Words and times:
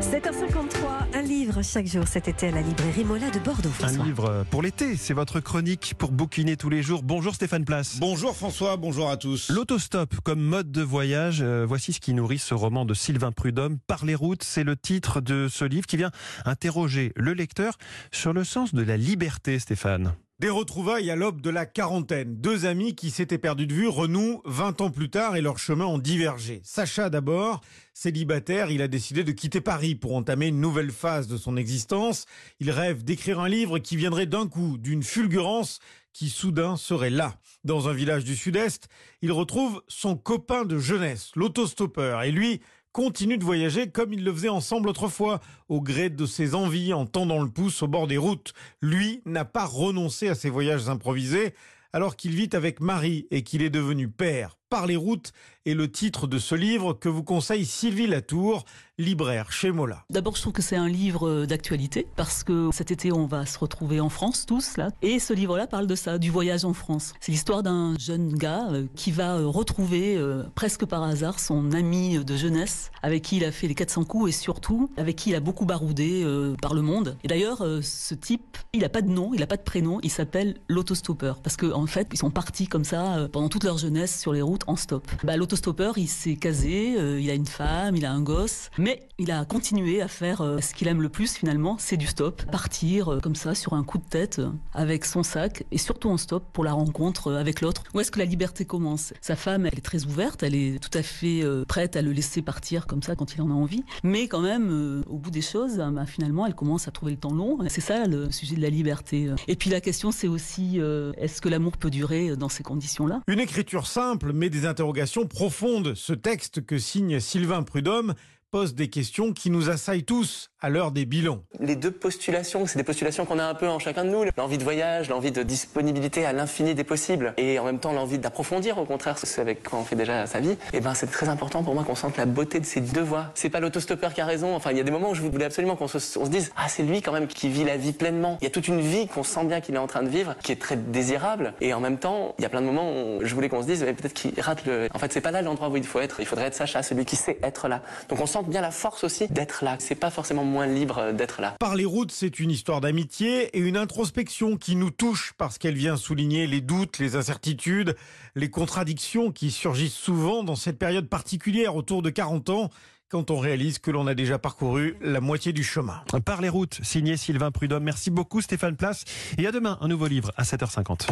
7h53, 0.00 1.14
un 1.14 1.22
livre 1.22 1.62
chaque 1.62 1.86
jour 1.86 2.06
cet 2.08 2.26
été 2.28 2.48
à 2.48 2.50
la 2.50 2.62
librairie 2.62 3.04
Mola 3.04 3.30
de 3.30 3.38
Bordeaux. 3.38 3.68
François. 3.70 4.02
Un 4.02 4.06
livre 4.06 4.44
pour 4.50 4.60
l'été, 4.60 4.96
c'est 4.96 5.14
votre 5.14 5.40
chronique 5.40 5.94
pour 5.96 6.10
bouquiner 6.10 6.56
tous 6.56 6.68
les 6.68 6.82
jours. 6.82 7.02
Bonjour 7.02 7.34
Stéphane 7.34 7.64
Place. 7.64 7.98
Bonjour 8.00 8.36
François, 8.36 8.76
bonjour 8.76 9.08
à 9.08 9.16
tous. 9.16 9.50
L'autostop 9.50 10.14
comme 10.24 10.40
mode 10.40 10.72
de 10.72 10.82
voyage, 10.82 11.42
euh, 11.42 11.64
voici 11.66 11.92
ce 11.92 12.00
qui 12.00 12.12
nourrit 12.12 12.38
ce 12.38 12.54
roman 12.54 12.84
de 12.84 12.94
Sylvain 12.94 13.30
Prudhomme. 13.32 13.78
Par 13.86 14.04
les 14.04 14.14
routes, 14.14 14.42
c'est 14.42 14.64
le 14.64 14.76
titre 14.76 15.20
de 15.20 15.48
ce 15.48 15.64
livre 15.64 15.86
qui 15.86 15.96
vient 15.96 16.10
interroger 16.44 17.12
le 17.14 17.32
lecteur 17.32 17.78
sur 18.10 18.32
le 18.32 18.42
sens 18.44 18.74
de 18.74 18.82
la 18.82 18.96
liberté, 18.96 19.58
Stéphane. 19.58 20.14
Des 20.40 20.50
retrouvailles 20.50 21.12
à 21.12 21.16
l'aube 21.16 21.40
de 21.40 21.48
la 21.48 21.64
quarantaine. 21.64 22.34
Deux 22.34 22.66
amis 22.66 22.96
qui 22.96 23.12
s'étaient 23.12 23.38
perdus 23.38 23.68
de 23.68 23.72
vue 23.72 23.86
renouent 23.86 24.42
20 24.46 24.80
ans 24.80 24.90
plus 24.90 25.08
tard 25.08 25.36
et 25.36 25.40
leurs 25.40 25.60
chemins 25.60 25.86
ont 25.86 25.98
divergé. 25.98 26.60
Sacha 26.64 27.08
d'abord, 27.08 27.60
célibataire, 27.92 28.72
il 28.72 28.82
a 28.82 28.88
décidé 28.88 29.22
de 29.22 29.30
quitter 29.30 29.60
Paris 29.60 29.94
pour 29.94 30.16
entamer 30.16 30.48
une 30.48 30.60
nouvelle 30.60 30.90
phase 30.90 31.28
de 31.28 31.36
son 31.36 31.56
existence. 31.56 32.26
Il 32.58 32.72
rêve 32.72 33.04
d'écrire 33.04 33.38
un 33.38 33.48
livre 33.48 33.78
qui 33.78 33.94
viendrait 33.94 34.26
d'un 34.26 34.48
coup, 34.48 34.76
d'une 34.76 35.04
fulgurance 35.04 35.78
qui 36.12 36.28
soudain 36.30 36.76
serait 36.76 37.10
là. 37.10 37.36
Dans 37.62 37.88
un 37.88 37.92
village 37.92 38.24
du 38.24 38.34
sud-est, 38.34 38.88
il 39.22 39.30
retrouve 39.30 39.84
son 39.86 40.16
copain 40.16 40.64
de 40.64 40.78
jeunesse, 40.78 41.30
l'autostoppeur, 41.36 42.24
et 42.24 42.32
lui 42.32 42.60
continue 42.94 43.38
de 43.38 43.44
voyager 43.44 43.88
comme 43.88 44.12
il 44.12 44.24
le 44.24 44.32
faisait 44.32 44.48
ensemble 44.48 44.88
autrefois, 44.88 45.40
au 45.68 45.82
gré 45.82 46.10
de 46.10 46.26
ses 46.26 46.54
envies, 46.54 46.94
en 46.94 47.06
tendant 47.06 47.42
le 47.42 47.50
pouce 47.50 47.82
au 47.82 47.88
bord 47.88 48.06
des 48.06 48.16
routes. 48.16 48.54
Lui 48.80 49.20
n'a 49.26 49.44
pas 49.44 49.66
renoncé 49.66 50.28
à 50.28 50.36
ses 50.36 50.48
voyages 50.48 50.88
improvisés, 50.88 51.54
alors 51.92 52.14
qu'il 52.14 52.36
vit 52.36 52.50
avec 52.52 52.80
Marie 52.80 53.26
et 53.32 53.42
qu'il 53.42 53.62
est 53.62 53.70
devenu 53.70 54.08
père 54.08 54.56
par 54.68 54.86
les 54.86 54.96
routes 54.96 55.32
est 55.66 55.74
le 55.74 55.90
titre 55.90 56.26
de 56.26 56.38
ce 56.38 56.54
livre 56.54 56.92
que 56.92 57.08
vous 57.08 57.22
conseille 57.22 57.64
Sylvie 57.64 58.06
Latour, 58.06 58.64
libraire 58.98 59.50
chez 59.50 59.72
Mola. 59.72 60.04
D'abord, 60.10 60.36
je 60.36 60.42
trouve 60.42 60.52
que 60.52 60.62
c'est 60.62 60.76
un 60.76 60.88
livre 60.88 61.46
d'actualité 61.46 62.06
parce 62.16 62.44
que 62.44 62.68
cet 62.72 62.90
été, 62.90 63.12
on 63.12 63.26
va 63.26 63.46
se 63.46 63.58
retrouver 63.58 63.98
en 63.98 64.10
France 64.10 64.44
tous 64.46 64.76
là. 64.76 64.90
Et 65.00 65.18
ce 65.18 65.32
livre-là 65.32 65.66
parle 65.66 65.86
de 65.86 65.94
ça, 65.94 66.18
du 66.18 66.30
voyage 66.30 66.64
en 66.64 66.74
France. 66.74 67.14
C'est 67.20 67.32
l'histoire 67.32 67.62
d'un 67.62 67.96
jeune 67.98 68.34
gars 68.34 68.68
euh, 68.70 68.86
qui 68.94 69.10
va 69.10 69.36
euh, 69.36 69.46
retrouver 69.46 70.16
euh, 70.16 70.42
presque 70.54 70.84
par 70.84 71.02
hasard 71.02 71.40
son 71.40 71.72
ami 71.72 72.22
de 72.22 72.36
jeunesse 72.36 72.90
avec 73.02 73.22
qui 73.22 73.38
il 73.38 73.44
a 73.44 73.52
fait 73.52 73.68
les 73.68 73.74
400 73.74 74.04
coups 74.04 74.28
et 74.28 74.32
surtout 74.32 74.90
avec 74.96 75.16
qui 75.16 75.30
il 75.30 75.34
a 75.34 75.40
beaucoup 75.40 75.64
baroudé 75.64 76.26
par 76.60 76.74
le 76.74 76.82
monde. 76.82 77.16
Et 77.24 77.28
d'ailleurs, 77.28 77.66
ce 77.82 78.14
type, 78.14 78.58
il 78.72 78.80
n'a 78.80 78.88
pas 78.88 79.02
de 79.02 79.10
nom, 79.10 79.32
il 79.34 79.40
n'a 79.40 79.46
pas 79.46 79.56
de 79.56 79.62
prénom, 79.62 79.98
il 80.02 80.10
s'appelle 80.10 80.56
l'autostoppeur 80.68 81.40
parce 81.40 81.56
qu'en 81.56 81.82
en 81.82 81.86
fait, 81.86 82.08
ils 82.12 82.18
sont 82.18 82.30
partis 82.30 82.66
comme 82.66 82.84
ça 82.84 83.28
pendant 83.32 83.48
toute 83.48 83.64
leur 83.64 83.78
jeunesse 83.78 84.18
sur 84.18 84.32
les 84.32 84.42
routes 84.42 84.53
en 84.66 84.76
stop. 84.76 85.10
Bah, 85.22 85.36
L'autostoppeur, 85.36 85.98
il 85.98 86.08
s'est 86.08 86.36
casé, 86.36 86.96
euh, 86.98 87.20
il 87.20 87.30
a 87.30 87.34
une 87.34 87.46
femme, 87.46 87.96
il 87.96 88.06
a 88.06 88.12
un 88.12 88.20
gosse, 88.20 88.70
mais 88.78 89.08
il 89.18 89.30
a 89.30 89.44
continué 89.44 90.00
à 90.00 90.08
faire 90.08 90.40
euh, 90.40 90.60
ce 90.60 90.74
qu'il 90.74 90.88
aime 90.88 91.02
le 91.02 91.08
plus 91.08 91.34
finalement, 91.34 91.76
c'est 91.78 91.96
du 91.96 92.06
stop. 92.06 92.42
Partir 92.50 93.12
euh, 93.12 93.20
comme 93.20 93.34
ça 93.34 93.54
sur 93.54 93.74
un 93.74 93.84
coup 93.84 93.98
de 93.98 94.04
tête 94.04 94.40
avec 94.72 95.04
son 95.04 95.22
sac 95.22 95.64
et 95.70 95.78
surtout 95.78 96.10
en 96.10 96.16
stop 96.16 96.44
pour 96.52 96.64
la 96.64 96.72
rencontre 96.72 97.32
avec 97.32 97.60
l'autre. 97.60 97.84
Où 97.94 98.00
est-ce 98.00 98.10
que 98.10 98.18
la 98.18 98.24
liberté 98.24 98.64
commence? 98.64 99.12
Sa 99.20 99.36
femme, 99.36 99.66
elle 99.66 99.78
est 99.78 99.82
très 99.82 100.04
ouverte, 100.04 100.42
elle 100.42 100.54
est 100.54 100.78
tout 100.78 100.96
à 100.96 101.02
fait 101.02 101.42
prête 101.68 101.96
à 101.96 102.02
le 102.02 102.12
laisser 102.12 102.42
partir 102.42 102.86
comme 102.86 103.02
ça 103.02 103.16
quand 103.16 103.34
il 103.34 103.42
en 103.42 103.50
a 103.50 103.54
envie. 103.54 103.84
Mais 104.02 104.28
quand 104.28 104.40
même, 104.40 105.02
au 105.08 105.18
bout 105.18 105.30
des 105.30 105.42
choses, 105.42 105.76
bah, 105.76 106.06
finalement, 106.06 106.46
elle 106.46 106.54
commence 106.54 106.88
à 106.88 106.90
trouver 106.90 107.12
le 107.12 107.18
temps 107.18 107.32
long. 107.32 107.58
C'est 107.68 107.80
ça 107.80 108.06
le 108.06 108.30
sujet 108.30 108.56
de 108.56 108.62
la 108.62 108.70
liberté. 108.70 109.30
Et 109.48 109.56
puis 109.56 109.70
la 109.70 109.80
question, 109.80 110.10
c'est 110.10 110.28
aussi, 110.28 110.78
est-ce 111.16 111.40
que 111.40 111.48
l'amour 111.48 111.76
peut 111.76 111.90
durer 111.90 112.36
dans 112.36 112.48
ces 112.48 112.62
conditions-là? 112.62 113.22
Une 113.26 113.40
écriture 113.40 113.86
simple, 113.86 114.32
mais 114.32 114.43
des 114.50 114.66
interrogations 114.66 115.26
profondes. 115.26 115.94
Ce 115.94 116.12
texte 116.12 116.64
que 116.64 116.78
signe 116.78 117.20
Sylvain 117.20 117.62
Prudhomme 117.62 118.14
pose 118.54 118.76
des 118.76 118.86
questions 118.86 119.32
qui 119.32 119.50
nous 119.50 119.68
assaillent 119.68 120.04
tous 120.04 120.48
à 120.60 120.70
l'heure 120.70 120.92
des 120.92 121.06
bilans. 121.06 121.40
Les 121.58 121.74
deux 121.74 121.90
postulations, 121.90 122.66
c'est 122.66 122.78
des 122.78 122.84
postulations 122.84 123.26
qu'on 123.26 123.40
a 123.40 123.44
un 123.44 123.54
peu 123.54 123.68
en 123.68 123.80
chacun 123.80 124.04
de 124.04 124.10
nous. 124.10 124.24
L'envie 124.36 124.58
de 124.58 124.62
voyage, 124.62 125.08
l'envie 125.10 125.32
de 125.32 125.42
disponibilité 125.42 126.24
à 126.24 126.32
l'infini 126.32 126.72
des 126.76 126.84
possibles 126.84 127.34
et 127.36 127.58
en 127.58 127.64
même 127.64 127.80
temps 127.80 127.92
l'envie 127.92 128.18
d'approfondir 128.18 128.78
au 128.78 128.84
contraire 128.84 129.18
ce 129.18 129.40
avec 129.40 129.64
quoi 129.64 129.80
on 129.80 129.84
fait 129.84 129.96
déjà 129.96 130.26
sa 130.28 130.38
vie. 130.38 130.52
Et 130.52 130.74
eh 130.74 130.80
ben 130.80 130.94
c'est 130.94 131.08
très 131.08 131.28
important 131.28 131.64
pour 131.64 131.74
moi 131.74 131.82
qu'on 131.82 131.96
sente 131.96 132.16
la 132.16 132.26
beauté 132.26 132.60
de 132.60 132.64
ces 132.64 132.80
deux 132.80 133.02
voies. 133.02 133.32
C'est 133.34 133.50
pas 133.50 133.58
l'autostoppeur 133.58 134.14
qui 134.14 134.20
a 134.20 134.24
raison. 134.24 134.54
Enfin, 134.54 134.70
il 134.70 134.76
y 134.76 134.80
a 134.80 134.84
des 134.84 134.92
moments 134.92 135.10
où 135.10 135.14
je 135.16 135.22
voulais 135.22 135.46
absolument 135.46 135.74
qu'on 135.74 135.88
se, 135.88 136.28
dise 136.28 136.52
ah 136.56 136.68
c'est 136.68 136.84
lui 136.84 137.02
quand 137.02 137.12
même 137.12 137.26
qui 137.26 137.48
vit 137.48 137.64
la 137.64 137.76
vie 137.76 137.92
pleinement. 137.92 138.38
Il 138.40 138.44
y 138.44 138.46
a 138.46 138.50
toute 138.50 138.68
une 138.68 138.80
vie 138.80 139.08
qu'on 139.08 139.24
sent 139.24 139.46
bien 139.46 139.60
qu'il 139.60 139.74
est 139.74 139.78
en 139.78 139.88
train 139.88 140.04
de 140.04 140.08
vivre, 140.08 140.36
qui 140.44 140.52
est 140.52 140.60
très 140.60 140.76
désirable 140.76 141.54
et 141.60 141.74
en 141.74 141.80
même 141.80 141.98
temps 141.98 142.36
il 142.38 142.42
y 142.42 142.44
a 142.44 142.48
plein 142.48 142.60
de 142.60 142.66
moments 142.66 142.92
où 142.92 143.18
je 143.24 143.34
voulais 143.34 143.48
qu'on 143.48 143.62
se 143.62 143.66
dise 143.66 143.80
peut-être 143.80 144.14
qu'il 144.14 144.40
rate 144.40 144.64
le. 144.64 144.88
En 144.94 145.00
fait 145.00 145.12
c'est 145.12 145.20
pas 145.20 145.32
là 145.32 145.42
l'endroit 145.42 145.68
où 145.70 145.76
il 145.76 145.84
faut 145.84 145.98
être. 145.98 146.20
Il 146.20 146.26
faudrait 146.26 146.46
être 146.46 146.54
Sacha, 146.54 146.84
celui 146.84 147.04
qui 147.04 147.16
sait 147.16 147.40
être 147.42 147.66
là. 147.66 147.82
Donc 148.08 148.20
on 148.20 148.26
sent 148.44 148.50
bien 148.50 148.60
la 148.60 148.70
force 148.70 149.04
aussi 149.04 149.28
d'être 149.28 149.64
là. 149.64 149.76
C'est 149.78 149.94
pas 149.94 150.10
forcément 150.10 150.44
moins 150.44 150.66
libre 150.66 151.12
d'être 151.12 151.40
là. 151.40 151.56
Par 151.58 151.74
les 151.76 151.84
routes, 151.84 152.12
c'est 152.12 152.40
une 152.40 152.50
histoire 152.50 152.80
d'amitié 152.80 153.56
et 153.56 153.60
une 153.60 153.76
introspection 153.76 154.56
qui 154.56 154.76
nous 154.76 154.90
touche 154.90 155.32
parce 155.38 155.58
qu'elle 155.58 155.74
vient 155.74 155.96
souligner 155.96 156.46
les 156.46 156.60
doutes, 156.60 156.98
les 156.98 157.16
incertitudes, 157.16 157.96
les 158.34 158.50
contradictions 158.50 159.32
qui 159.32 159.50
surgissent 159.50 159.94
souvent 159.94 160.44
dans 160.44 160.56
cette 160.56 160.78
période 160.78 161.08
particulière 161.08 161.76
autour 161.76 162.02
de 162.02 162.10
40 162.10 162.50
ans 162.50 162.70
quand 163.08 163.30
on 163.30 163.38
réalise 163.38 163.78
que 163.78 163.90
l'on 163.90 164.06
a 164.06 164.14
déjà 164.14 164.38
parcouru 164.38 164.96
la 165.00 165.20
moitié 165.20 165.52
du 165.52 165.62
chemin. 165.62 166.02
Par 166.24 166.40
les 166.40 166.48
routes, 166.48 166.80
signé 166.82 167.16
Sylvain 167.16 167.52
Prudhomme. 167.52 167.84
Merci 167.84 168.10
beaucoup 168.10 168.40
Stéphane 168.40 168.76
Place. 168.76 169.04
Et 169.38 169.46
à 169.46 169.52
demain, 169.52 169.78
un 169.80 169.88
nouveau 169.88 170.08
livre 170.08 170.32
à 170.36 170.42
7h50. 170.42 171.02